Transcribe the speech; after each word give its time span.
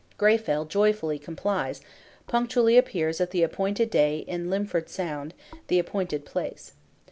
Greyfell 0.17 0.65
joyfully 0.65 1.19
complies, 1.19 1.79
punctually 2.25 2.75
appears 2.75 3.21
at 3.21 3.29
the 3.29 3.43
appointed 3.43 3.91
day 3.91 4.17
in 4.27 4.47
Lymfjord 4.47 4.89
Sound, 4.89 5.35
the 5.67 5.77
appointed 5.77 6.25
place. 6.25 6.73